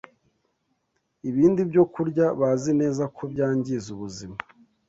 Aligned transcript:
ibindi 1.29 1.61
byokurya 1.69 2.25
bazi 2.39 2.71
neza 2.81 3.03
ko 3.15 3.21
byangiza 3.31 3.87
ubuzima 3.95 4.37